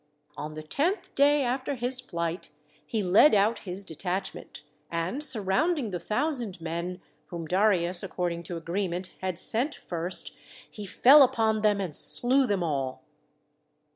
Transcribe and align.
On 0.35 0.55
the 0.55 0.63
tenth 0.63 1.13
day 1.13 1.43
after 1.43 1.75
his 1.75 2.01
flight 2.01 2.49
he 2.83 3.03
led 3.03 3.35
out 3.35 3.59
his 3.69 3.85
detachment, 3.85 4.63
and 4.89 5.23
surrounding 5.23 5.91
the 5.91 5.99
thousand 5.99 6.59
men, 6.59 6.99
whom 7.27 7.45
Darius 7.45 8.01
according 8.01 8.41
to 8.49 8.57
agreement 8.57 9.11
had 9.21 9.37
sent 9.37 9.75
first, 9.75 10.35
he 10.71 10.87
fell 10.87 11.21
upon 11.21 11.61
them 11.61 11.79
and 11.79 11.95
slew 11.95 12.47
them 12.47 12.63
all. 12.63 13.03